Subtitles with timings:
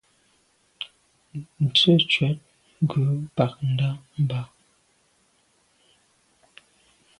[1.63, 2.39] Nze ntshwèt
[2.89, 3.03] ghù
[3.35, 3.89] bag nda’
[4.21, 4.41] mbà.